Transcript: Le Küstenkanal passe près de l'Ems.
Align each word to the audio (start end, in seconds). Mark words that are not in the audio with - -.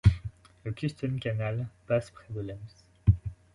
Le 0.63 0.71
Küstenkanal 0.71 1.67
passe 1.85 2.09
près 2.09 2.25
de 2.33 2.39
l'Ems. 2.41 2.87